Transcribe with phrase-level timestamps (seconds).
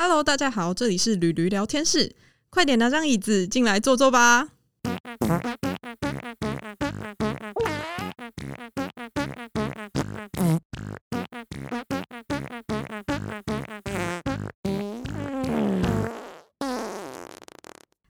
[0.00, 2.14] Hello，大家好，这里是驴驴聊天室，
[2.50, 4.50] 快点拿张椅子进来坐坐吧。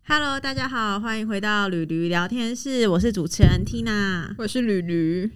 [0.07, 4.35] Hello，大家好，欢迎回到驴驴聊天室，我是主持人 Tina。
[4.37, 5.31] 我是驴驴，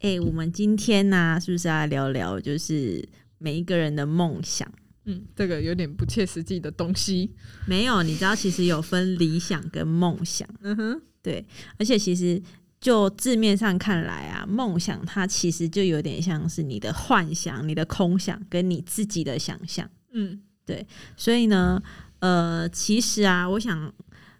[0.00, 3.08] 哎、我们今天呢、是不是要聊聊就是
[3.38, 4.68] 每一个人的梦想？
[5.04, 7.30] 嗯，这个有点不切实际的东西。
[7.66, 11.44] 没有，你知道其实有分理想跟梦想，嗯哼，对，
[11.78, 12.40] 而且其实
[12.80, 19.88] 就字面上看来啊，梦想它其实就有点像是你的幻想、你的空想跟你自己的想象。
[20.12, 21.82] 嗯对所以呢，
[22.20, 23.92] 呃，其实啊，我想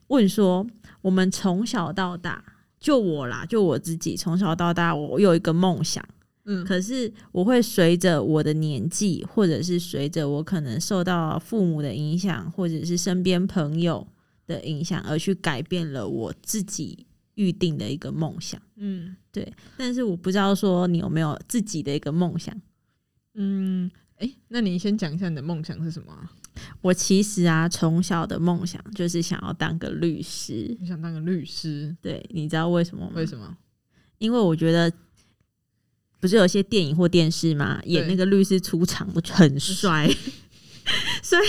[0.07, 0.65] 问说，
[1.01, 2.45] 我们从小到大，
[2.79, 6.05] 就我啦，就我自己从小到大，我有一个梦想，
[6.45, 14.07] 嗯可是我会随着我的年纪，或者是随着我可能受到父母的影响，或者是身边朋友
[14.47, 18.61] 的影响，而去改变了我自己预定的一个梦想。
[18.77, 22.55] 嗯对但是我不知道说你有没有自己的一个梦想。
[23.35, 26.31] 嗯，哎、那你先讲一下你的梦想是什么、啊？
[26.83, 30.77] 我其实啊，从小的梦想就是想要当个律师。
[30.79, 31.97] 你想当个律师？
[32.03, 33.13] 对，你知道为什么吗？
[33.15, 33.57] 为什么？
[34.19, 34.93] 因为我觉得，
[36.23, 40.09] 不是有些电影或电视嘛，演那个律师出场都很帅，
[41.23, 41.43] 所以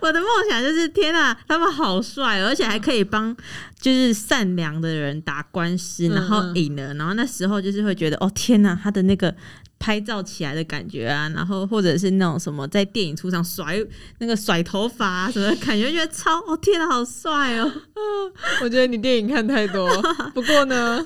[0.00, 3.36] 我的梦想就是天啊，他们好帅哦，而且还可以帮
[3.78, 9.34] 就是善良的人打官司，嗯然后嗯赢了，然后那时候就是会觉得哦天呐，他的那个。
[9.78, 13.76] 拍照起来的感觉啊，然后或者是那种什么在电影出场甩
[14.20, 17.70] 那个甩头发啊什么的感觉，觉得超哦天呐，好帅哦！
[18.64, 19.86] 我觉得你电影看太多。
[20.32, 21.04] 不过呢，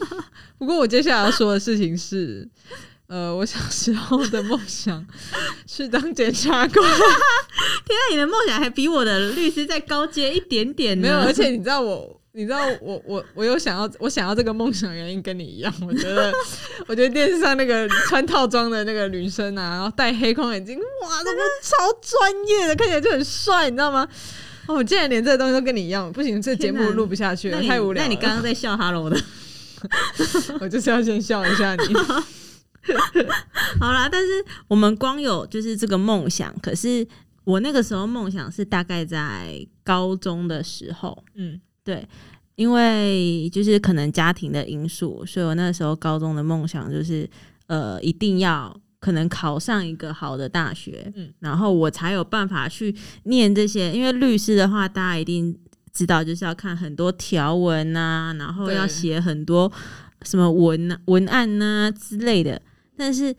[0.57, 2.49] 不过我接下来要说的事情是，
[3.11, 5.05] 呃，我小时候的梦想
[5.67, 6.73] 是当检察官。
[7.85, 11.09] 天啊，你的梦想还比我的律师再高阶一点点呢。
[11.09, 12.17] 没有，而且你知道我。
[12.33, 16.33] 你知道我我我有想要我想要这个梦想原因跟你一样，我觉得
[16.87, 24.07] 我觉得电视上那个穿套装的那个女生啊，然后戴黑框眼镜，哇，这个超专业的，看起来就很帅，你知道吗？
[24.67, 28.07] 哦，我竟然连这个东西都跟你一样，不行，这节目录不下去了，太无聊了。
[28.07, 29.21] 那你刚刚在笑 “hello” 的，
[30.63, 31.97] 我就是要先笑一下你。
[33.81, 34.09] 好啦。
[34.09, 34.29] 但是
[34.69, 37.07] 我们光有就是这个梦想，可是
[37.45, 42.07] 我那个时候梦想是大概在高中的时候，嗯对，
[42.57, 47.29] 因为就是可能家庭的因素，所以我那时候高中的梦想就是
[47.67, 53.93] 呃，一定要可能考上一个好的大学，嗯然后我才有办法去念这些。
[53.93, 55.57] 因为律师的话，大家一定
[55.93, 59.73] 知道，就是要看很多条文啊，然后要写很多
[60.23, 62.61] 什么文啊文案呐、之类的。
[63.01, 63.35] 但是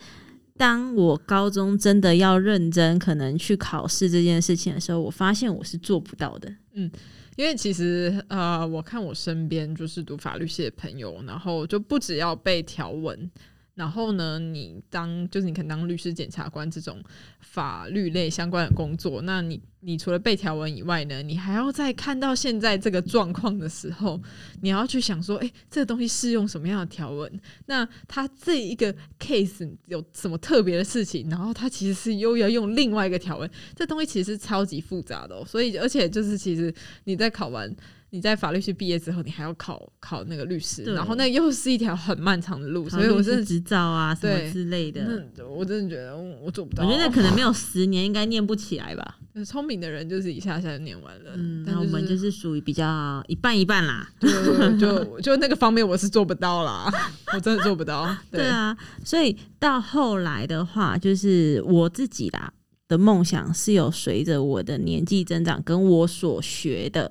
[0.58, 6.52] 当我高中真的要认真可能去考试这件事情的时候，我发现我是做不到的。
[6.74, 6.90] 嗯
[7.38, 13.32] 因为其实呃，我看我身边就是读法律系的朋友，然后就不只要背条文，
[13.74, 17.02] 然后呢，你当就是你可能当律师、检察官这种
[17.40, 24.22] 法律类相关的工作，那你你除了背条文以外呢，你还要在看到现在这个状况的时候，
[24.62, 27.32] 你要去想说，哎、这个东西适用什么样的条文？
[27.66, 31.30] 那它这一个 case 有什么特别的事情？
[31.30, 36.74] 然后它其实是又要用另外一个条文，这东西其实是超级复杂的、哦，所以而且就是其实
[37.06, 37.74] 你在考完。
[38.12, 45.02] 你在法律系毕业之后，你还要考考那个律师，然后那又是一条很漫长的路，所以我真的律师执照啊什么之类的。
[45.04, 46.86] 那我真的觉得嗯我做不到。
[46.86, 49.18] 我觉得可能没有十年应该念不起来吧。
[49.34, 51.32] 就是聪明的人就是一下下就念完了，
[51.66, 54.08] 那我们就是是属于比较一半一半啦。
[54.20, 56.92] 就就 就那个方面我是做不到啦，
[57.34, 58.06] 我真的做不到。
[58.30, 62.52] 对对啊，所以到后来的话，就是我自己啦
[62.90, 67.10] 的梦想是有随着我的年纪增长，跟我所学的，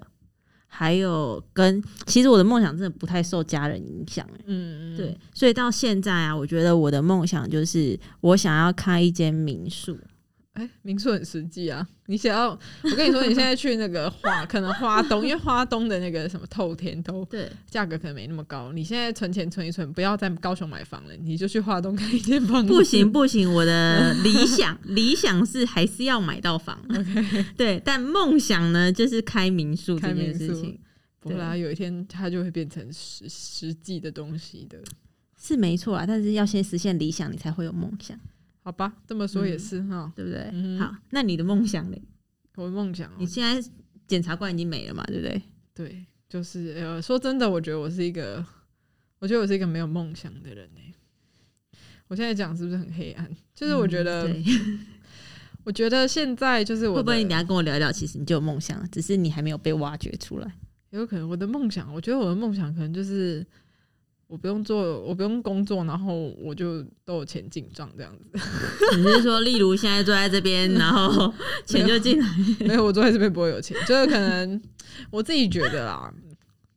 [0.72, 9.98] 还有跟其实我的梦想真的不太受家人影响、欸嗯，对，所以到现在啊，我觉得我的梦想就是我想要开一间民宿。
[10.54, 11.86] 哎、民宿很实际啊。
[12.06, 12.50] 你想要，
[12.82, 18.72] 我跟你说，你现在去那个花，可能花东，因为花东的那个什么透天都对，价格可能没那么高。
[18.72, 22.72] 你现在存钱存一存，不要在高雄买房了，你就去花东开一间房子。
[22.72, 26.78] 不行不行，我的理想理想是还是要买到房。
[26.90, 30.78] OK， 对，但梦想呢，就是开民宿这件事情。
[31.20, 34.78] 不会啦，有一天它就会变成实实际的东西的，
[35.38, 38.18] 是没错啊，但是要先实现理想，你才会有梦想，
[38.62, 38.92] 好吧？
[39.06, 40.12] 这么说也是哈。
[40.16, 40.48] 对不对？
[40.52, 41.96] 嗯好，那你的梦想呢？
[42.56, 43.70] 我的梦想哦、你现在
[44.06, 45.42] 检察官已经没了嘛，对不对？
[45.74, 48.44] 对，就是呃，说真的，我觉得我是一个，
[49.18, 50.80] 我觉得我是一个没有梦想的人呢、
[52.08, 53.30] 我现在讲是不是很黑暗？
[53.54, 54.86] 就是我觉得，嗯
[55.64, 60.52] 我觉得现在就是我会不会你等下跟我聊一聊，其实你就有梦想，只是你还没有被挖掘出来？
[60.90, 63.46] 有可能我的梦想，我觉得我的梦想可能就是
[64.30, 68.30] 我不用做，我不用工作，然后我就都有钱进账这样子。
[68.96, 71.34] 你是说，例如现在坐在这边， 然后
[71.66, 72.26] 钱就进来？
[72.60, 74.62] 没有，我坐在这边不会有钱，就是可能
[75.10, 76.14] 我自己觉得啦，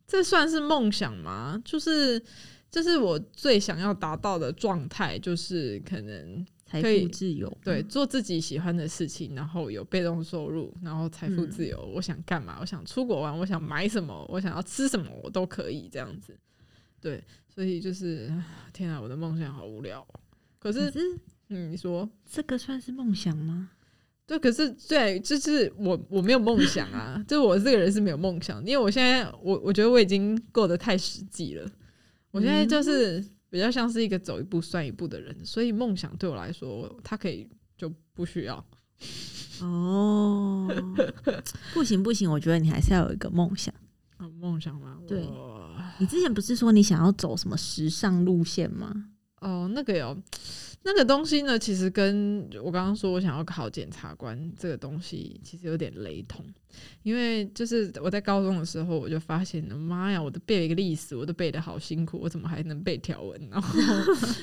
[0.07, 1.61] 这算是梦想吗？
[1.63, 2.19] 就是
[2.71, 11.87] 这是我最想要达到的状态，就是可能财富自由，对，做自己喜欢的事情，然后有被动收入，然后财富嗯自由。
[11.93, 12.57] 我想干嘛？
[12.61, 16.35] 我想出国玩，我想买什么，我想要吃什么，我都可以这样子。
[16.99, 17.21] 对，
[17.53, 18.31] 所以就是
[18.71, 20.19] 天啊，我的梦想好无聊哦。
[20.59, 21.19] 可是，可是
[21.49, 23.69] 嗯，你说这个算是梦想吗？
[24.25, 31.69] 对，可是对，就是我我没有梦想啊， 就我这个人是没有梦想，因为我现在我我觉得我已经过得太实际了，
[32.31, 37.47] 我现在就是比较像是一个走一步算一步的人，所以梦想对我来说，它可以
[37.77, 38.65] 就不需要。
[39.61, 40.67] 哦，
[41.73, 43.73] 不行不行，我觉得你还是要有一个梦想。
[44.17, 44.97] 啊，梦想吗？
[45.05, 45.52] 对我
[45.99, 49.09] 你之前不是说你想要走什么时尚路线吗？
[49.41, 50.17] 哦，那个有
[50.83, 56.45] 那个东西呢，其实跟我刚刚说我想要考检察官这个东西其实有点雷同，
[57.03, 63.49] 因为就是我在高中的时候我就发现，妈呀，我都背了一个历史我都背的好辛苦，我怎么还能背条文？
[63.51, 63.77] 然 后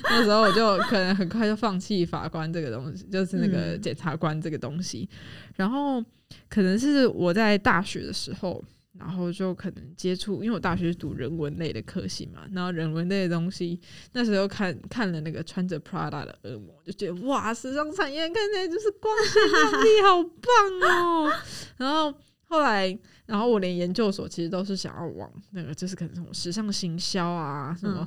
[0.05, 5.08] 那时候我就可能很快就放弃法官这个东西，就是那个嗯检察官这个东西，
[5.56, 6.05] 然后
[6.50, 8.62] 可能是我在大学的时候。
[9.00, 13.81] 然后就可能接触，因为我大学是读人文类的科系嘛，然后人文类的东西，
[14.12, 21.32] 那时候看看了那个穿着 Prada 的恶魔，就觉得哇，时尚产业看起来就是光鲜亮丽，好棒哦。
[21.79, 22.14] 然后
[22.44, 28.06] 后来，然后我连研究所其实都是想要往那个，就是可能什么时尚行销啊，什么、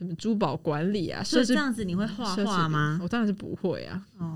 [0.00, 2.98] 什么珠宝管理啊，设计这样子你会画画吗？
[3.02, 4.02] 我当然是不会啊。
[4.16, 4.34] 哦，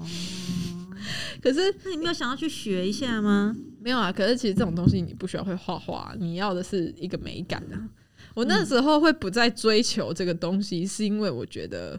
[1.41, 3.57] 可是那你没有想要去学一下吗？
[3.81, 7.89] 没有啊，可是其实这种东西你不需要会画画，你要的是一个美感啊。
[8.35, 11.99] 我那时候会不再追求这个东西，是因为我觉得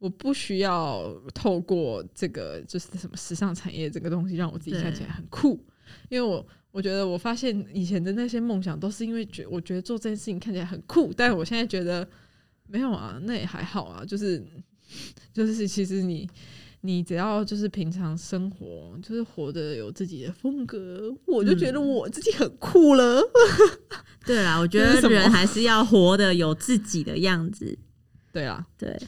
[0.00, 5.64] 我不需要透过这个就是什么时尚产业这个东西让我自己看起来很酷，
[6.08, 12.04] 因为我我觉得我发现以前的那些梦想都是因为觉我觉得做这件事情看起来很酷，但是我现在觉得
[12.74, 14.44] 没有啊，那也还好啊，就是
[15.32, 16.28] 就是其实你。
[16.86, 23.22] 你只要就是平常生活，就是活得有自己的风格，我就觉得嗯我自己很酷了。
[24.26, 27.74] 对啦，我觉得人还是要活得有自己的样子。
[28.30, 29.00] 对啊，对，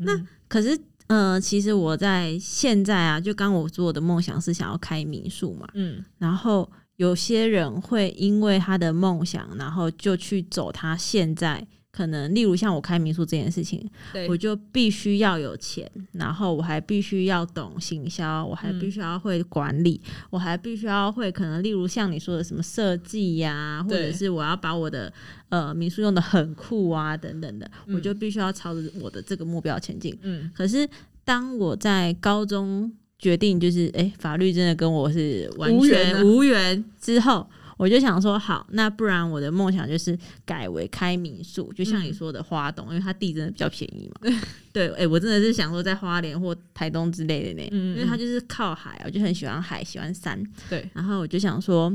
[0.00, 0.74] 那可是
[1.08, 13.86] 呃，其实我在现在啊，就刚我做的梦想是想要开民宿嘛，嗯然后有些人会因为他的梦想，然后就去走他现在可能，例如像我开民宿这件事情，
[14.26, 20.00] 我就必须要有钱，然后我还必须要懂行销，我还必须要会管理，
[20.30, 25.12] 我还必须要会可能，例如像你说的什么设计呀，或者是我要把我的
[25.50, 27.94] 呃民宿用的很酷啊等等的，嗯。
[27.94, 30.18] 我就必须要朝着我的这个目标前进。
[30.22, 30.50] 嗯。
[30.54, 30.88] 可是
[31.24, 36.22] 当我在高中决定就是哎、诶法律真的跟我是完无缘啊。
[36.22, 37.46] 全无缘之后，
[37.82, 44.30] 我就想说好，那不然我的梦想就是改为开民宿，就像你嗯说的花东，因为它地真的比较便宜嘛。
[44.72, 50.40] 对， 哎、我真的是想说在花莲或台东之类的呢，因为它就是靠海，我就很喜欢海，喜欢山。
[50.70, 51.92] 对，然后我就想说，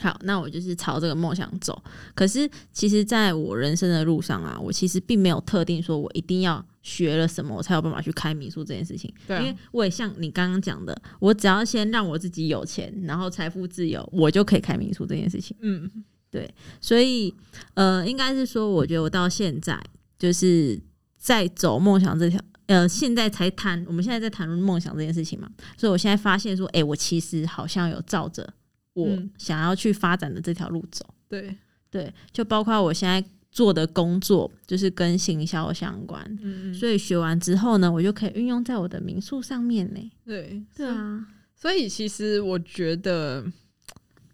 [0.00, 1.82] 好，那我就是朝这个梦想走。
[2.14, 9.12] 可是其实，在我人生的路上啊，我其实并没有特定说我一定要学了什么，我才有办法去开民宿这件事情。
[9.26, 15.56] 对啊因为我也像你刚刚讲的，我只要先让我自己有钱，然后财富自由，我就可以开民宿这件事情。
[15.60, 15.90] 嗯
[16.28, 17.32] 对所以，
[17.74, 19.80] 呃，应该是说，我觉得我到现在
[20.18, 20.78] 就是
[21.16, 25.48] 在走梦想这条，呃，现在才谈，我们现在在谈论梦想这件事情嘛。
[25.78, 28.52] 所以我现在发现说，哎、我其实好像有照着
[28.96, 31.06] 我嗯想要去发展的这条路走。
[31.28, 31.54] 对，
[31.90, 36.24] 对，就包括我现在做的工作，就是跟行销相关。
[36.42, 40.10] 嗯嗯，所以学完之后呢，我就可以运用在我的民宿上面呢。
[40.24, 43.44] 对对，啊，所以其实我觉得，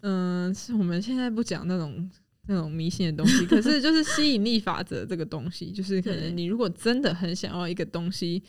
[0.01, 2.09] 嗯、是我们现在不讲那种。
[2.45, 8.43] 那种迷信的东西， 可是就是吸引力法则这个东西，就是可能你如果真的很想要一个东西，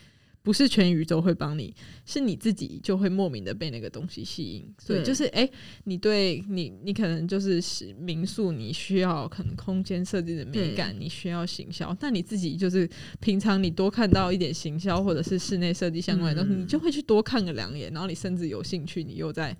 [0.44, 1.74] 不是全宇宙会帮你，
[2.04, 4.72] 是你自己就会莫名的被那个东西吸引。
[4.78, 5.48] 所以就是，哎、
[5.84, 12.86] 你对你，你可能就是是民宿，你需要可能空间设计的美感，你需要行销，但你自己就是
[13.20, 19.56] 平常你多看到一点行销或者是室内设计相关的东西，嗯你就会去多看个两眼，然后你甚至有兴趣，你又在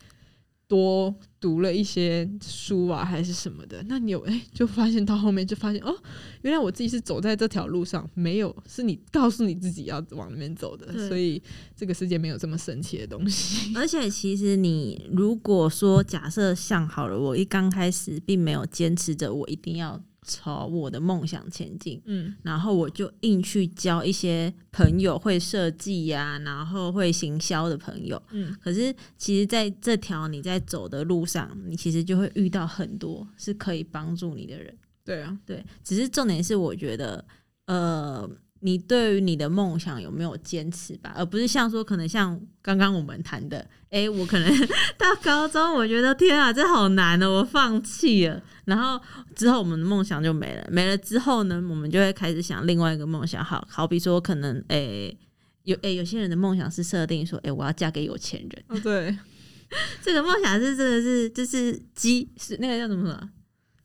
[0.67, 5.95] 多读了一些书啊，还是什么的，那你有哎、就发现到后面就发现哦，
[6.43, 11.43] 原来我自己是走在这条路上，没有是你告诉你自己要往那边走的，所以
[11.77, 13.75] 这个世界没有这么神奇的东西。
[13.77, 28.21] 而且其实你如果说假设像好了，我一刚开始并没有坚持着我一定要朝我的梦想前进，嗯然后我就硬去交一些朋友会设计呀，然后会行销的朋友。
[28.31, 34.75] 嗯，可是其实在这条你在走的路上，你其实就会遇到很多是可以帮助你的人。
[35.05, 37.23] 对啊，对，只是重点是我觉得，
[37.67, 38.29] 呃，
[38.65, 44.51] 你对于你的梦想有没有坚持吧，而不是像说可能像刚刚我们谈的，诶，我可能
[44.97, 48.99] 到高中我觉得天啊，这好难哦，我放弃了，然后
[49.37, 55.17] 之后我们的梦想就没了，没了之后呢，我们就会开始想另外一个梦想，好好比说可能诶。
[55.65, 58.65] 有诶，有些人的梦想是设定说，诶，我要嫁给有钱人。
[58.69, 59.17] 哦对，
[60.03, 63.29] 这个梦想是真的是就是机是那个叫什么啊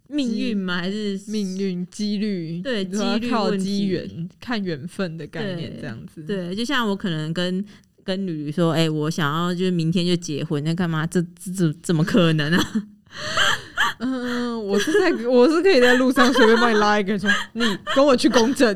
[0.10, 0.78] 命运吗？
[0.80, 6.24] 还是命运、几率，对你说要几率靠机缘、看缘分的概念对这样子。
[6.24, 7.64] 对，就像我可能跟
[8.04, 11.06] 跟吕吕说，哎、我想要就是明天就结婚，那干嘛？
[11.06, 12.84] 这这这怎么可能啊？
[14.00, 17.64] 嗯，我是在我是可以在路上随便帮你拉一个说， 你
[17.96, 18.76] 跟我去公证。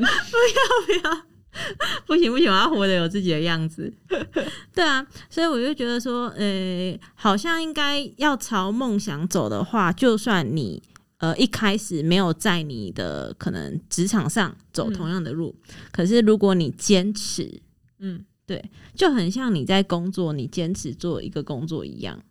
[2.05, 3.91] 不行不行，我要活得有自己的样子。
[4.73, 10.81] 对啊，所以我就觉得说，呃，好像应该要朝梦想走的话，就算你
[11.23, 15.55] 呃一开始没有在你的可能职场上走嗯同样的路，
[15.89, 17.61] 可是如果你坚持，
[17.99, 18.61] 嗯，对
[18.93, 22.21] 就很像你在工作，你坚持做一个工作一样。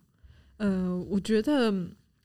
[0.57, 1.73] 呃，我觉得，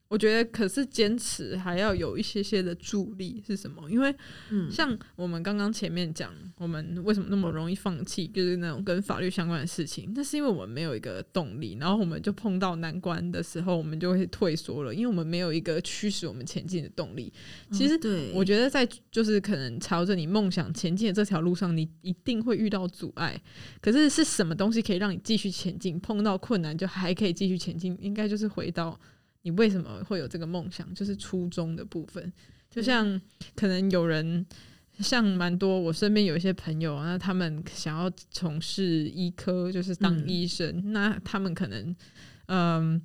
[0.09, 3.91] 我觉得可是坚持还要有一些些的助力是什么？
[3.91, 4.15] 因为
[4.51, 17.31] 嗯，像我们刚刚前面讲，我们为什么那么容易放弃，就是那种跟法律相关的事情，那是因为我们没有一个动力，然后我们就碰到难关的时候，我们就会退缩了，因为我们没有一个驱使我们前进的动力。
[17.71, 23.39] 其实哦对，我觉得在就是可能朝着你梦想前进的这条路上，你一定会遇到阻碍。
[23.83, 26.01] 可是是什么东西可以让你继续前进？
[26.01, 28.99] 碰到困难就还可以继续前进，应该就是回到
[29.49, 32.31] 你为什么会有这个梦想，就是初衷的部分。
[32.71, 33.19] 就像
[33.57, 34.45] 可能有人。
[35.01, 41.95] 像蛮多，我身边有一些朋友，那他们想要从事医科，就是当嗯医生，那他们可能，
[42.47, 43.01] 嗯，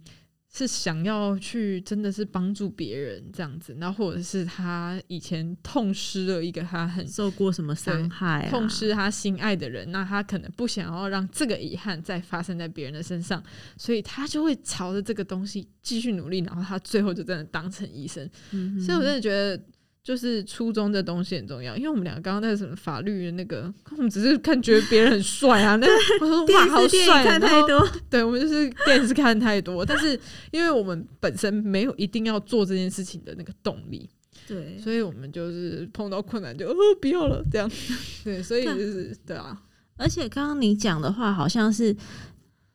[0.55, 8.49] 是想要去真的是帮助别人这样子，然后或者是他以前痛失了一个他很受过什么伤害、啊？
[8.51, 13.43] 痛失他心爱的人，那他可能不想要让这个遗憾再发生在别人的身上，
[13.77, 18.29] 所以他就会朝着这个东西继续努力，然后他最后就真的当成医生。
[18.51, 19.59] 嗯所以我真的觉得。
[20.03, 25.87] 就是初衷这东西很重要，因为我们两个刚刚在什么法律的那个，我们只是看觉得别人很帅啊，那
[26.19, 30.19] 我说哇好帅啊，看太多，对，我们就是电视看太多，但是
[30.51, 34.09] 因为我们本身没有一定要做这件事情的那个动力，
[34.45, 37.71] 对，所以我们就是碰到困难就哦不要了这样。
[38.25, 39.57] 对，所以就是对啊，
[39.95, 41.95] 而且刚刚你讲的话，好像是，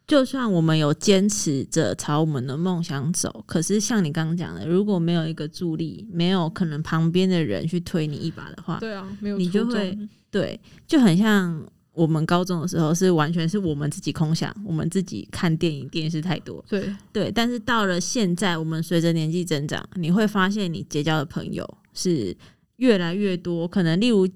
[0.08, 9.96] 就算我们有坚持着朝我们的梦想走，可是像你刚刚讲的，如果没有一个助力，没有可能旁边的人去推你一把的话，对啊，没有你就会
[10.30, 11.62] 对，就很像
[11.92, 17.30] 我们高中的时候，是完全是我们自己空想，我们自己看电影、电视太多，对对。
[17.30, 22.34] 但是到了现在，我们随着年纪增长，你会发现你结交的朋友是
[22.76, 24.26] 越来越多，可能例如。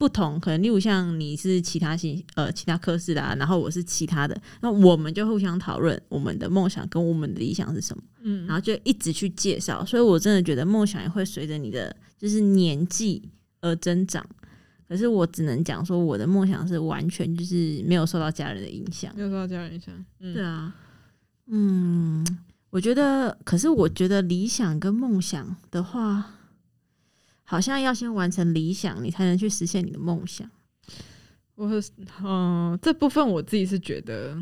[0.00, 9.84] 不同，可能例如像你是其他系呃其他科室的、啊，然后我是其他的，那我们就互相讨论我们的梦想跟我们的理想是什么，嗯，然后就一直去介绍。
[9.84, 13.22] 所以我真的觉得梦想也会随着你的就是年纪
[13.60, 14.24] 而增长。
[14.88, 19.12] 可是我只能讲说，我的梦想是完全就是没有受到家人的影响。
[19.14, 20.74] 没有受到家人影响，嗯，对啊，
[21.48, 22.26] 嗯，
[22.70, 26.39] 我觉得，可是我觉得理想跟梦想的话，
[27.50, 30.48] 好像要先完成理想，你才能去实现你的梦想。
[31.56, 31.68] 我
[32.22, 34.40] 嗯、这部分我自己是觉得，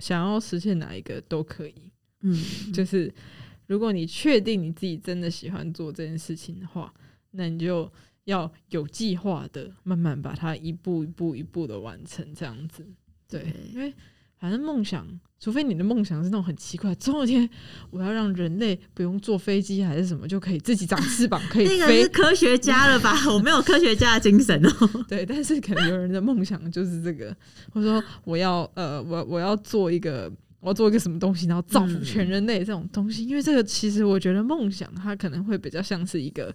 [0.00, 2.36] 想要实现哪一个都可以，嗯，
[2.74, 3.14] 就是
[3.68, 6.92] 如果你确定你自己真的喜欢做这件事情的话，
[7.30, 7.88] 那你就
[8.24, 12.84] 要有计划的慢慢把它一步一步一步的完成，这样子。
[13.28, 13.94] 对，对因为
[14.40, 15.06] 反正梦想，
[15.38, 17.48] 除非你的梦想是那种很奇怪，总有一天
[17.90, 22.08] 我要让人类不用坐飞机还是什么，就可以自己长翅膀， 可以那个飞是。
[22.08, 23.14] 科学家了吧？
[23.30, 25.04] 我没有科学家的精神哦。
[25.06, 27.36] 对，但是可能有人的梦想就是这个，
[27.70, 33.26] 或者说我要呃，我我要做一个，我要做一个什么东西，然后造福全人类这种东西。
[33.26, 36.54] 因为这个其实我觉得梦想它可能会比较像是一个，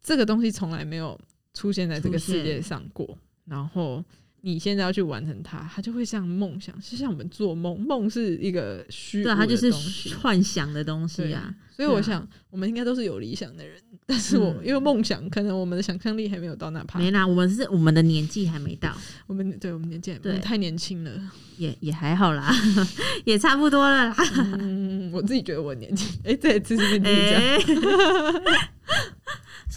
[0.00, 1.18] 这个东西从来没有
[1.52, 4.04] 出现在这个世界上过，然后
[4.40, 9.72] 你现在要去完成它，它就会像梦想，就像我们做梦，梦是一个虚对它就是。
[10.20, 11.54] 幻想的东西啊。
[11.74, 16.98] 所以我想，我们应该都是有理想的人，但是我、嗯因为梦想，可能我们的想象力还没有到那趴。
[16.98, 18.96] 没啦，我们是我们的年纪还没到，
[19.28, 21.12] 我们对我们年纪还我对们太年轻了。
[21.56, 22.52] 也也还好啦，
[23.24, 24.16] 也差不多了啦。
[24.58, 26.08] 嗯，我自己觉得我年轻。
[26.24, 27.40] 哎、对，这是跟自己讲。
[27.40, 28.70] 哎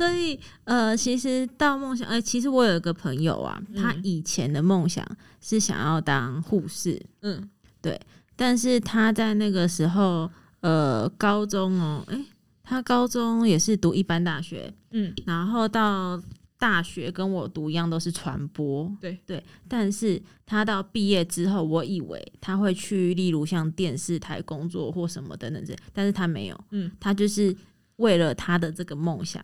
[0.01, 5.05] 所以呃，其实到梦想，呃，其实我有一个朋友啊，他嗯以前的梦想
[5.39, 7.47] 是想要当护士，嗯。
[7.83, 7.99] 对
[8.35, 10.29] 但是他在那个时候，
[10.61, 12.25] 呃，高中哦，诶、
[12.63, 16.19] 他高中也是读一般大学，嗯，然后到
[16.57, 19.19] 大学跟我读一样都是传播，对。
[19.25, 27.55] 对，但是他到毕业之后，我以为他会去，例如像电视台工作或什么等等之类，但是他没有，嗯，他就是
[27.97, 29.43] 为了他的这个梦想，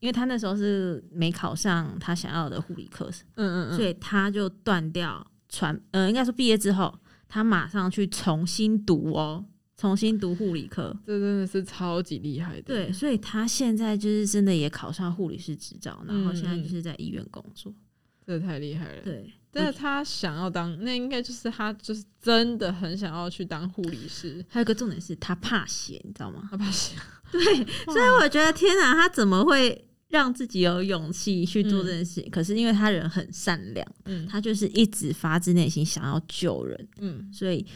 [0.00, 6.96] 因为他那时候是没考上他想要的护理课程，嗯嗯嗯，所以他就断掉传，呃，应该说毕业之后，
[7.28, 9.44] 他马上去重新读哦，
[9.76, 10.96] 重新读护理科。
[11.06, 12.62] 这真的是超级厉害的。
[12.62, 17.74] 对，所以他现在就是真的也考上护理师执照，然后嗯现在就是在医院工作。
[18.26, 19.02] 这太厉害了。
[19.02, 24.44] 对，但是他想要当，那应该就是他就是真的很想要去当护理师。
[24.50, 26.46] 还有一个重点是他怕血，你知道吗？
[26.50, 26.94] 他怕死。
[27.32, 27.40] 对，
[27.86, 32.30] 所以我觉得天哪，他怎么会让自己有勇气去做这件事情？
[32.30, 34.26] 可是因为他人很善良，嗯。
[34.26, 37.28] 他就是一直发自内心想要救人，嗯。
[37.32, 37.66] 所以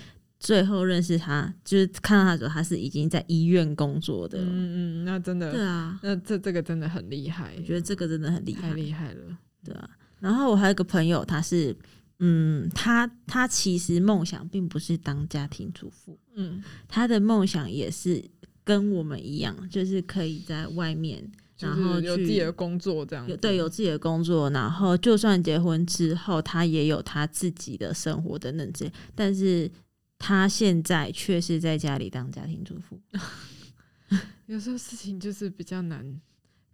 [0.40, 4.38] 最后认识他，就是看到他的时候，他是已经在医院工作的。
[4.38, 8.68] 嗯嗯，那真的，对啊，那这这个真的很厉害，我觉得这个真的很厉害。
[8.68, 8.74] 太。
[8.74, 9.38] 厉害了。
[9.64, 11.76] 对啊，然后我还有一个朋友，他是，
[12.18, 18.24] 嗯，他他其实梦想并不是当家庭主妇，嗯，他的梦想也是
[18.64, 23.30] 跟我们一样，就是可以在外面，然后有自己的工作这样子。
[23.30, 29.70] 有对有自己的工作，然后就算结婚之后，他也有他自己的生活等等之类，但是
[30.18, 33.00] 他现在却是在家里当家庭主妇。
[34.46, 36.20] 有时候事情就是比较难，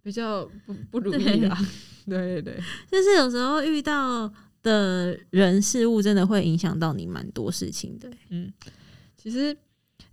[0.03, 1.57] 比较不不如意啊。
[2.05, 4.31] 对 对，就是有时候遇到
[4.61, 8.11] 的人事物，真的会影响到你蛮多事情的。
[8.29, 8.51] 嗯，
[9.15, 9.55] 其实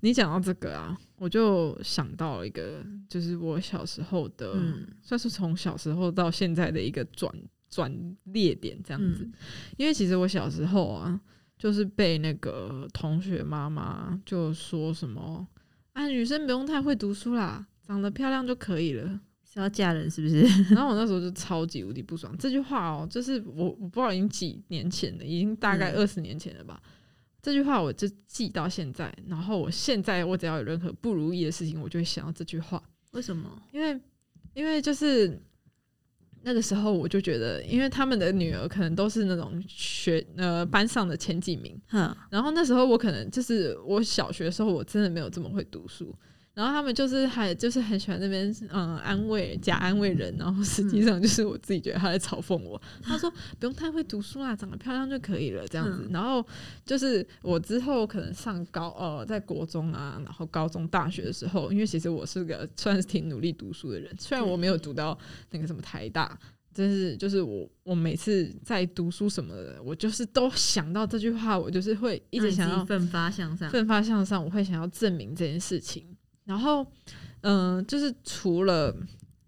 [0.00, 7.32] 你讲到这个啊，我就想到了一个，就是我小时候的，嗯算是从小时候到现在的一个转
[7.68, 7.90] 转
[8.26, 9.24] 捩点这样子。
[9.24, 9.32] 嗯
[9.76, 11.20] 因为其实我小时候啊，
[11.58, 15.46] 就是被那个同学妈妈就说什么
[15.92, 19.20] 啊，女生不用太会读书啦，长得漂亮就可以了。
[19.44, 20.42] 是要嫁人是不是？
[20.74, 22.36] 然后我那时候就超级无敌不爽。
[22.36, 26.82] 这句话哦，就是我我不知道已经几年前了，已经大概嗯二十年前了吧。
[27.46, 32.82] 这句话我就记到现在，然后我现在我只要有任何不如意的事情，我就会想到这句话，
[33.12, 33.48] 为什么？
[33.70, 34.00] 因为
[34.52, 35.40] 因为就是
[36.42, 46.12] 那个时候我就觉得，因为他们的女儿可能都是那种学呃班上的前几名，嗯，然后那时候我可能就是我小学的时候，我真的没有这么会读书。
[46.56, 52.80] 然后他们就是还就是很喜欢那边嗯安慰假安慰人，然后实际上就是我自己觉得他在嘲讽我。
[53.02, 56.06] 他说不用太会读书啊，长得漂亮就可以了这样子。
[56.08, 56.42] 嗯然后
[56.84, 65.16] 就是我之后可能上高呃在国中啊，然后高中大学的时候，因为其实我是个算是挺努力读书的人，虽然我没有读到
[65.50, 66.38] 那个什么台大。
[66.78, 73.70] 但是，就是我，我每次在读书什么的，我就是都想到这句话，我就是会一直想要奋发向上。
[73.70, 76.06] 奋发向上，我会想要证明这件事情。
[76.46, 76.86] 然后，
[77.42, 78.96] 嗯、就是除了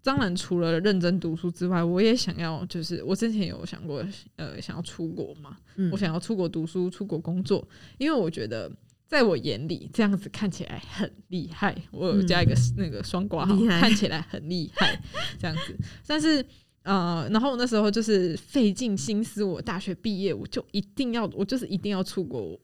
[0.03, 8.71] 当然除了认真读书之外，我也想要，就是我之前有想过，呃，想要出国嘛，嗯我想要出国读书、出国工作，因为我觉得。
[9.09, 11.75] 在我眼里，这样子看起来很厉害。
[11.89, 15.01] 我有加一个那个双挂号，看起来很厉害，
[15.39, 15.75] 这样子。
[16.05, 16.45] 但是，
[16.83, 22.55] 呃，然后我那时候就是费尽心思，我大学毕业我就一定要，我就是一定要出国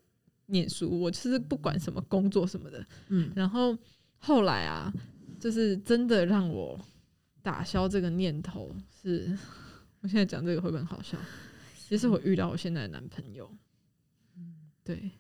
[0.46, 2.86] 念书，我就是不管什么工作什么的。
[3.10, 3.76] 嗯然后
[4.18, 4.92] 后来啊，
[5.40, 6.80] 就是真的让我
[7.42, 9.38] 打消这个念头是，
[10.02, 11.18] 我现在讲这个会不会很好笑？
[11.88, 13.50] 其实我遇到我现在的男朋友，
[14.84, 15.12] 对。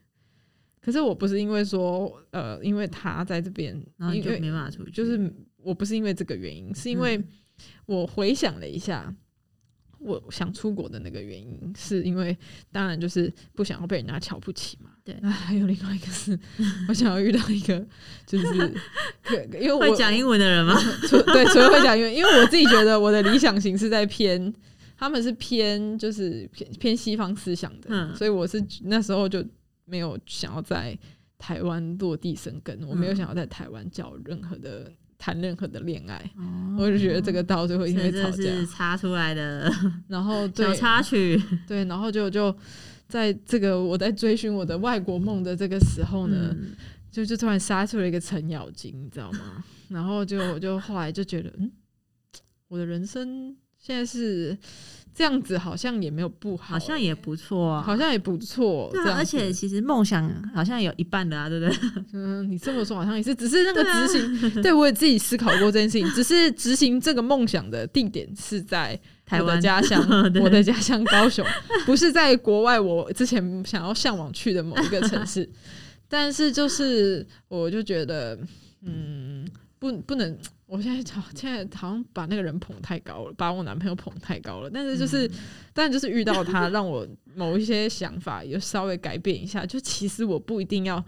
[0.81, 7.27] 可是我不是因为说，呃，因为他在这边，然后你就没办法出去，就是我不是因为这个原因，是因为嗯
[7.88, 9.12] 我回想了一下，
[10.06, 12.38] 我想出国的那个原因，是因为
[12.72, 14.91] 当然就是不想要被人家瞧不起嘛。
[15.04, 16.38] 对那还有另外一个是，
[16.89, 17.86] 我想要遇到一个
[18.26, 18.74] 就是，
[19.22, 20.76] 可因为我会讲英文的人吗？
[21.08, 24.52] 除对，除了会讲英文，因为我自己觉得我的理想型是在偏，
[24.98, 29.46] 他们是偏就是偏偏西方思想的，嗯所以我是那时候就
[29.86, 30.98] 没有想要在
[31.38, 34.91] 台湾落地生根，我没有嗯想要在台湾交任何的
[35.25, 36.15] 谈任何的恋爱。
[36.38, 38.35] 哦我就觉得这个到最后一定会吵架。
[38.43, 39.71] 是插出来的
[40.07, 41.41] 然后 对小插曲。
[41.65, 42.55] 对，然后就就
[43.07, 46.75] 在这个我在追寻我的外国梦的这个时候呢，嗯
[47.11, 49.63] 就就突然杀出了一个程咬金，你知道吗？
[49.89, 51.71] 然后就我就后来就觉得，嗯，
[52.67, 54.55] 我的人生现在是
[55.15, 57.82] 这样子，好像也没有不好、好像也不错啊。
[57.82, 58.89] 好像也不错。
[58.91, 61.78] 对啊，而且其实梦想好像有一半的啊，对不对？
[62.12, 70.06] 嗯，你这么说好像也是，只是那个 执行，对我也自己思考过这件事情， 只是执行这个梦想的地点是在我的台湾家乡，
[70.43, 71.45] 我的家乡高雄，
[71.86, 75.49] 不是在国外我之前想要向往去的某一个城市。
[76.08, 78.38] 但是就是，我就觉得，
[78.86, 79.43] 嗯，
[79.80, 80.38] 不不能，
[80.75, 84.69] 我现在好现在好像把那个人捧太高了，把我男朋友捧太高了。
[84.69, 85.29] 但是就是，
[85.73, 89.65] 但就是遇到他，让我某一些想法有稍微改变一下。
[89.65, 91.03] 就其实我不一定要。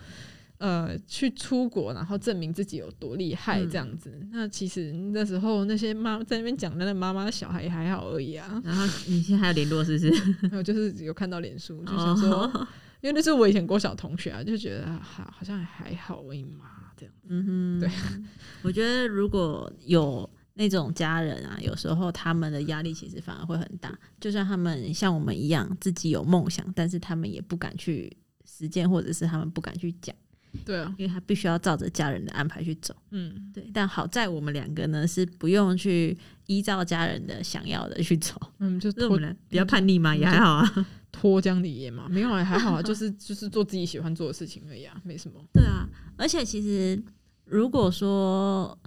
[0.60, 4.12] 呃，去出国，然后证明自己有多厉害，嗯这样子。
[4.32, 8.60] 那其实那时候那些妈在那边讲的那妈妈小孩也还好而已啊。
[8.66, 10.36] 然后你现在还有联络是不是？
[10.58, 12.68] 我就是有看到脸书，就想说，哦
[13.02, 16.66] 因为那是我以前国小同学啊，就觉得啊好好像还好而已嘛，
[16.98, 17.16] 这样。
[17.30, 17.90] 嗯哼，对，
[18.64, 23.98] 我觉得如果有那种家人啊，有时候他们的压力其实反而会很大。
[24.20, 28.12] 就算他们像我们一样自己有梦想，但是他们也不敢去
[28.44, 30.16] 实践，或者是他们不敢去讲，
[30.66, 32.96] 对啊，因为他必须要照着家人的安排去走。
[33.12, 40.88] 嗯，对，但好在我们两个呢是不用去依照家人的想要的去走， 嗯，就是我们比较叛逆嘛，也还好啊。
[41.10, 45.42] 脱缰的野嘛，没有啊，还好啊，就是就是做自己喜欢做的事情而已啊，没什么。
[45.52, 47.02] 对啊，而且其实
[47.46, 48.78] 如果说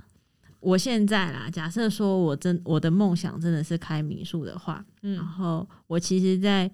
[0.61, 6.71] 我现在啦，假设说我真我的梦想真的是开民宿的话，然嗯后我其实，在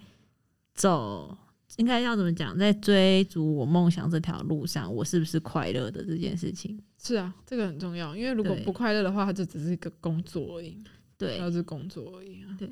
[0.74, 1.38] 走
[1.76, 6.80] 应该要怎么讲，在追逐我梦想这条路上，我是不是快乐的这件事情？
[6.98, 10.82] 是啊，这个很重要，因为如果不快乐的话，它就只是一个工作而已，
[11.18, 12.56] 对它，是工作而已啊。
[12.58, 12.70] 对，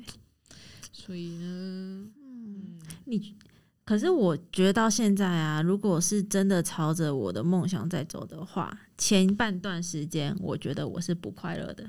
[0.91, 3.35] 所以呢，嗯，你
[3.83, 11.87] 可是我觉得到现在啊，如果是真的朝着我的梦想在走的话，前半段时间我觉得我是不快乐的，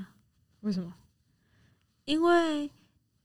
[0.61, 0.93] 为什么？
[2.05, 2.71] 因为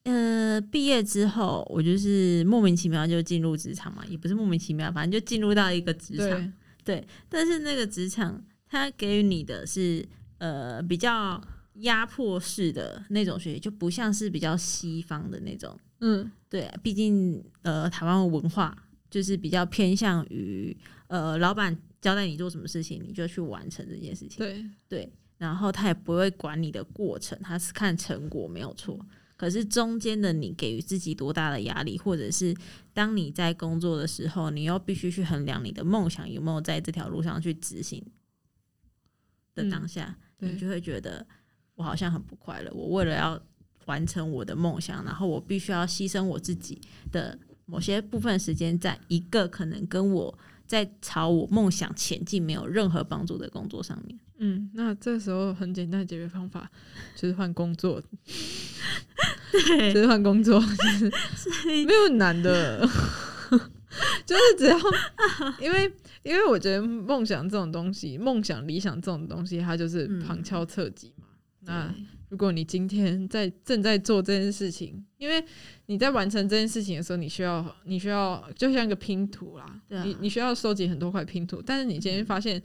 [0.04, 6.54] 呃毕业之后，我就是莫名其妙就进入职场嘛，也不是莫名其妙，反正就进入到一个职场。
[6.84, 10.04] 对，但是那个职场，它给予你的是
[10.40, 11.40] 呃比较
[11.76, 15.80] 压迫式的那种学习，就不像是比较西方的那种。
[16.00, 18.76] 嗯，对，毕竟呃台湾的文化
[19.12, 20.76] 就是比较偏向于
[21.08, 24.40] 呃老板交代你做什么事情，你就去完成这件事情。
[24.40, 29.00] 对，对，然后他也不会管你的过程，他是看成果没有错。
[29.41, 32.56] 可是中间的你给予自己多大的压力，或者是
[32.93, 38.06] 当你在工作的时候，你又必须去衡量你的梦想有没有在这条路上去执行
[39.56, 41.25] 的当下，对你就会觉得
[41.73, 42.71] 我好像很不快乐。
[42.71, 43.41] 我为了要
[43.88, 46.80] 完成我的梦想，然后我必须要牺牲我自己
[47.12, 54.19] 的某些部分时间，在一个可能跟我在朝我梦想前进没有任何帮助的工作上面。
[54.43, 56.67] 嗯，那这时候很简单的解决方法
[57.15, 58.01] 就是换工作，
[59.52, 59.94] 对。
[59.94, 60.66] 就是换工作，就
[61.00, 61.12] 是
[61.86, 62.80] 没有很难的，
[64.26, 64.78] 就是只要
[65.60, 65.92] 因为
[66.24, 70.20] 因为我觉得梦想这种东西，梦想理想这种东西，它就是嗯。
[70.22, 71.28] 旁敲侧击嘛。
[71.64, 71.94] 那
[72.30, 75.44] 如果你今天在正在做这件事情，因为
[75.88, 80.04] 你在完成这件事情的时候，你需要你需要就像一个拼图啦，啊。
[80.04, 82.60] 你你需要收集很多块拼图，但是你今天发现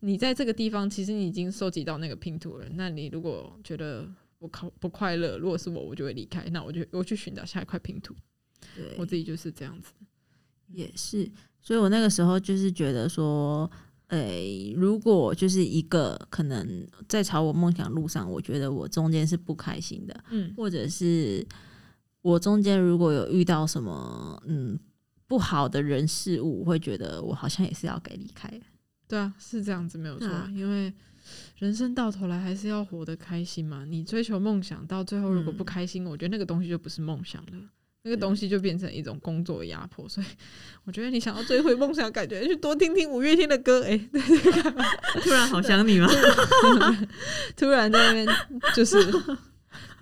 [0.00, 2.66] 你在这个地方，其实你已经收集到那个拼图了。
[2.74, 4.06] 那你如果觉得
[4.42, 8.12] 我考不快乐，如果是我，我就会离开，那我就我去寻找下一块拼图。
[8.74, 9.92] 对，我自己就是这样子。
[10.66, 13.70] 也是，所以我那个时候就是觉得说，
[14.08, 21.46] 诶、如果就是一个可能在朝我梦想路上，我觉得我中间是不开心的，嗯或者是
[22.20, 24.76] 我中间如果有遇到什么嗯
[25.28, 28.50] 不好的人事物，我会觉得我好像也是要该离开。
[29.06, 30.92] 对啊，是这样子没有错，啊因为
[31.62, 33.84] 人生到头来还是要活得开心嘛。
[33.88, 37.52] 你追求梦想到最后如果不嗯开心，我觉得那个东西就不是梦想了。
[38.02, 40.26] 那个东西就变成一种工作的压迫，所以
[40.82, 43.96] 我觉得你想要追回梦想，感觉去多听听五月天的歌，哎、
[45.22, 46.08] 突然好想你吗？
[47.56, 48.26] 突然在那边
[48.74, 48.96] 就是，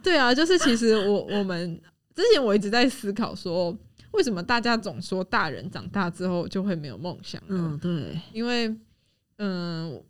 [0.02, 1.78] 对啊，就是其实我我们
[2.16, 3.76] 之前我一直在思考说，
[4.12, 7.48] 为什么大家总说大人长大之后就会没有梦想了？
[7.50, 8.74] 嗯，对，因为
[9.36, 10.02] 嗯，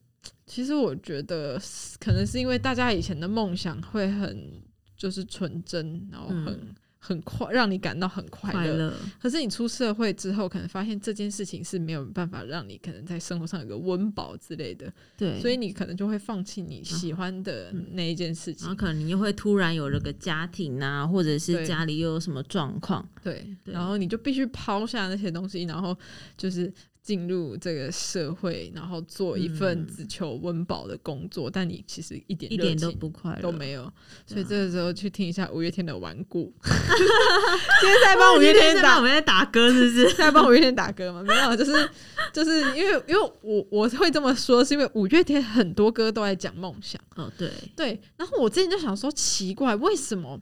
[0.46, 1.60] 其实我觉得
[1.98, 4.62] 可能是因为大家以前的梦想会很
[4.96, 8.92] 就是纯真，然后很、嗯很快让你感到很快乐。
[9.18, 18.66] 可是你出社会之后，可能发现这件事情是没有办法让你可能在生活上有个温饱之类的，对，所以你可能就会放弃你喜欢的那一件事情。
[18.66, 25.96] 然后可能你又会突然有了个家庭啊，或者是家里又有什么状况，对，对然后你就必须抛下那些东西，然后
[26.36, 26.70] 就是
[27.10, 33.92] 进入这个社会，然后做一份嗯只求温饱的工作，但你其实一点一点都不快乐，都没有。
[34.24, 40.14] 所以这个时候去听一下五月天的《顽固》， 今天在帮五月天打 我们在打歌，是不是？
[40.14, 41.20] 在帮五月天打歌吗？
[41.26, 41.72] 没有，就是
[42.32, 47.00] 就是因为因为我我会这么说，是因为五月天很多歌都在讲梦想。
[47.16, 50.40] 哦，对，对，然后我之前就想说，奇怪，为什么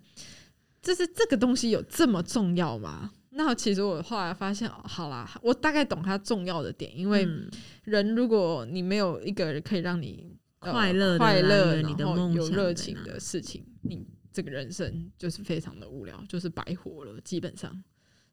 [0.82, 3.12] 就是这个东西有这么重要吗？
[3.38, 7.48] 那其实我后来发现，哦好啦，我大概懂它重要的点，因为嗯
[7.84, 17.80] 人如果你没有一个人可以让你、呃快乐快乐，然后有热情的事情，你这个人生就是非常的无聊，就是白活了，基本上。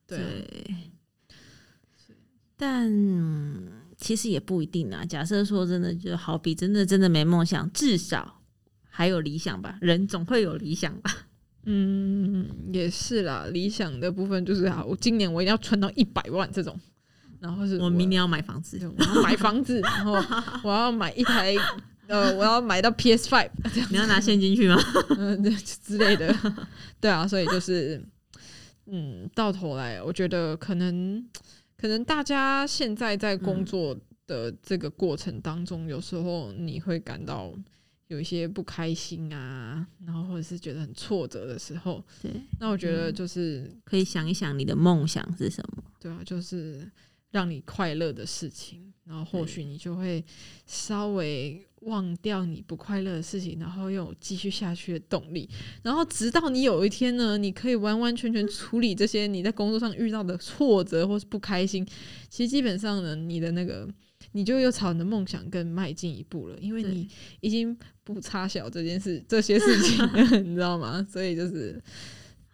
[0.08, 0.18] 对
[2.58, 5.06] 但嗯其实也不一定啊。
[5.06, 8.42] 假设说真的，就好比真的真的没梦想，至少
[8.90, 9.78] 还有理想吧。
[9.82, 11.25] 人总会有理想吧。
[11.66, 13.48] 嗯，也是啦。
[13.52, 16.80] 理想的部分就是，啊，我今年我一定要存到一百万这种，
[17.40, 20.14] 然后是我明年要买房子，对我要买房子，然后
[20.64, 21.56] 我要买一台，
[22.08, 23.50] 呃，我要买到 PS Five
[23.90, 24.80] 你要拿现金去吗？
[25.18, 26.34] 嗯、对之类的。
[27.02, 28.04] 对啊，所以就是，
[28.86, 31.26] 嗯，到头来，我觉得可能，
[31.78, 33.98] 可能大家现在在工作
[34.28, 37.52] 的这个过程当中，有时候你会感到
[38.08, 45.84] 有一些不开心啊，然后或者是觉得很挫折的时候，对，那我觉得就是，可以想一想你的梦想是什么。
[46.00, 46.88] 对啊，就是
[47.32, 50.24] 让你快乐的事情，然后或许你就会
[50.68, 55.50] 稍微忘掉你不快乐的事情，然后又有继续下去的动力，
[55.82, 61.84] 然后直到你有一天呢，你可以完完全全处理这些你在工作上遇到的挫折或是不开心，
[62.30, 63.90] 其实基本上呢，你的那个。
[64.36, 67.08] 你就又朝你的梦想更迈进一步了，因为你
[67.40, 71.02] 已经不差小这件事、这些事情了， 你知道吗？
[71.10, 71.82] 所以就是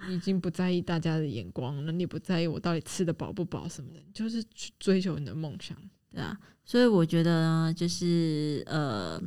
[0.07, 5.75] 你已经不在意大家的眼光了，你也不在意我到底吃得饱不饱什么的，就是去追求你的梦想。
[6.11, 9.19] 对啊，所以我觉得呢，就是呃，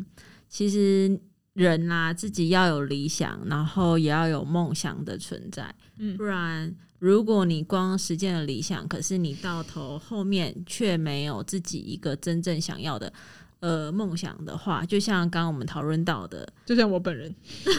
[0.48, 1.20] 其实
[1.54, 6.72] 人啦、自己要有理想，然后也要有梦想的存在，嗯不然
[7.04, 13.12] 如果你光实践了理想，可是你到头后面却没有自己一个真正想要的
[13.60, 17.34] 呃梦想的话，就像刚刚我们讨论到的，就像我本人，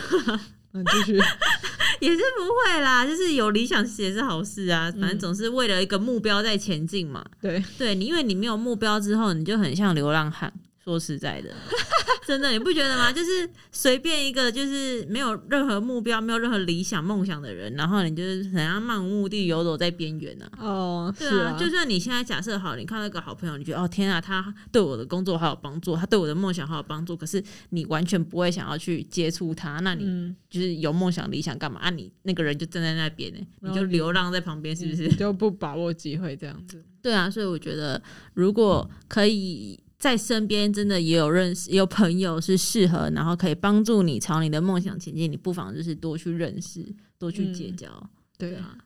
[0.74, 1.14] 嗯，继续，
[2.00, 2.44] 也是不
[2.78, 7.26] 会啦，就是有理想也是好事啊，反正嗯总是为了一个目标在前进嘛。
[7.42, 10.54] 对，对你，因为你没有目标之后，你就很像流浪汉。
[10.86, 11.50] 说实在的，
[12.28, 13.12] 真的你不觉得吗？
[13.12, 20.48] 就是随便一个就是没有任何目标、没有任何理想、梦想的人，然后你就是很像漫无目的游走在边缘呢。
[20.60, 31.80] 哦，是啊，就算你现在假设好，你看到一个好朋友，你觉得哦天啊，他对我的工作好有帮助，他对我的梦想好有帮助，可是你完全不会想要去接触他，那你嗯，就是有梦想、理想干嘛？
[31.80, 35.08] 啊，你那个人就站在那边呢，你就流浪在旁边，是不是？
[35.18, 36.86] 就不把握机会这样子？
[37.02, 38.00] 对啊，所以我觉得
[38.36, 46.86] 如果可以在身边真的也有认识、也有朋友是适合，然后可以帮助你朝你的梦想前进，你不妨就是多去认识、
[47.18, 48.10] 多去结嗯交。
[48.38, 48.78] 对对啊，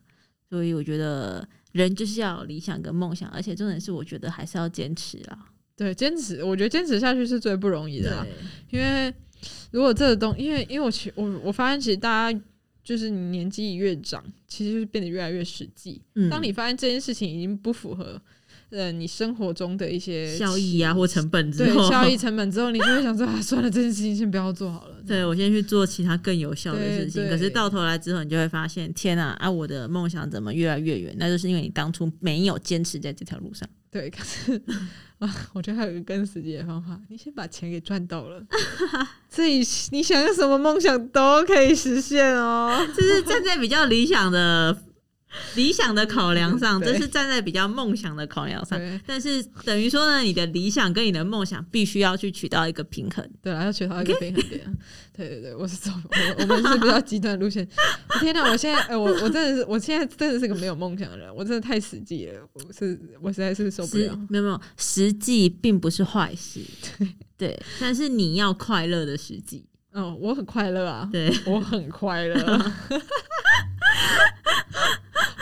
[0.50, 5.38] 所以我觉得人就是要有理想跟梦想，而且重点是我觉得还是要坚持啦。
[5.76, 8.26] 对，坚持，我觉得坚持下去是最不容易的啦。
[8.70, 9.14] 因为
[9.72, 12.42] 如果这个东，因为因为我其我我发现，其实大家
[12.82, 16.02] 就是你年纪越长，其实就是变得越来越实际。
[16.16, 18.22] 嗯当你发现这件事情已经不符合
[18.72, 24.96] 呃你生活中的一些效益啊或成本之对后，效益成本之后，你就会想说啊，算了，这件事情先不要做好了。
[25.08, 31.16] 对我先去做其他更有效的事情，可是到头来之后，你就会发现，天啊，啊，我的梦想怎么越来越远？
[31.18, 33.68] 那就是因为你当初没有坚持在这条路上。
[33.92, 34.62] 对，可是
[35.18, 38.40] 啊，我觉得还有一个更实际的方法，你先把钱给赚到了，
[39.28, 42.86] 自己你想要什么梦想都可以实现哦。
[42.96, 44.78] 就是站在比较理想的
[45.56, 48.80] 理想的考量上， 这是站在比较梦想的考量上。
[49.06, 53.28] 但是等于说呢，你的理想跟你的梦想必须要去取到一个平衡。
[53.42, 54.78] 对啦，要取到一个平衡点。
[55.16, 57.68] 对对对，我是走我我们是比较极端的路线。
[58.22, 64.18] 天哪，我现在呃，我我真的是，我现在真的是个没有梦想的人，我真的太实际了，我是我实在是受不了。
[64.30, 66.62] 没有没有，实际并不是坏事。
[67.38, 69.66] 对，但是你要快乐的实际。
[69.92, 72.72] 哦，我很快乐啊，对，我很快乐。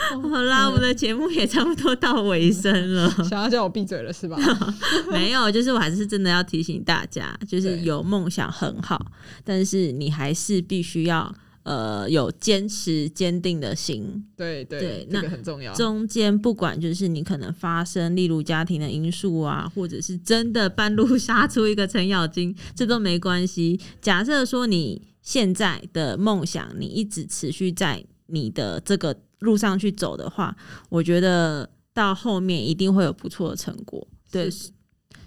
[0.30, 3.10] 好啦，我们的节目也差不多到尾声了。
[3.28, 4.36] 想要叫我闭嘴了是吧？
[5.12, 9.12] 没有，就是我还是真的要提醒大家，就是有梦想很好，
[9.44, 14.24] 但是你还是必须要呃有坚持坚定的心。
[14.36, 15.72] 对对对这个那很重要。
[15.74, 23.78] 中间不管就是你可能发生，例如家庭的因素啊，或者是真的半路杀出一个程咬金，这都没关系。
[24.00, 30.54] 假设说你现在的梦想，你一直持续在你的这个路上去走的话，
[30.88, 34.06] 我觉得到后面一定会有不错的成果。
[34.30, 34.48] 对，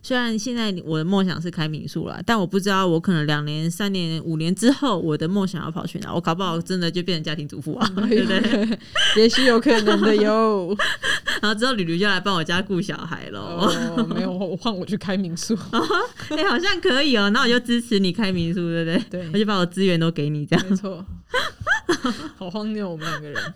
[0.04, 6.14] 虽然现在我的梦想是开民宿啦，但我不知道我可能两年、三年、五年之后，我的梦想要跑去哪？
[6.14, 8.80] 我搞不好真的就变成家庭主妇啊， 对不对？
[9.18, 10.76] 也许有可能的哟。
[11.42, 13.40] 然后之后吕吕就来帮我家顾小孩喽。
[13.40, 15.58] 哦，没有，我换我去开民宿。
[16.30, 19.22] 哎、好像可以哦、那我就支持你开民宿，对不对？
[19.22, 21.04] 对我就把我资源都给你，这样没错，
[22.38, 23.54] 好荒谬，我们两个人。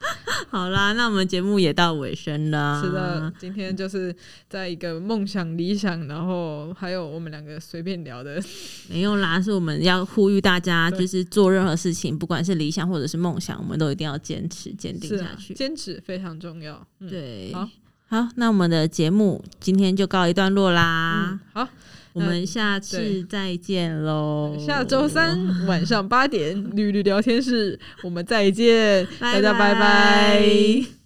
[0.48, 0.92] 好啦。
[0.92, 4.14] 那我们节目也到尾声了，是的，，今天就是
[4.48, 8.40] 在一个梦想、理想，然后还有我们两个随便聊的。
[8.88, 15.52] 没有啦，是我们要呼吁大家，就是做任何事情，不管是理想或者是梦想，我们都一定要坚持、坚定下去。
[15.52, 16.86] 坚持非常重要。
[17.00, 17.68] 嗯，对，好，
[18.06, 21.30] 好，那我们的节目今天就告一段落啦。
[21.32, 21.68] 嗯，好，
[22.12, 24.56] 我们下次再见喽！
[24.58, 30.97] 下周三晚上八点， 绿绿聊天室，我们再见，大家拜拜。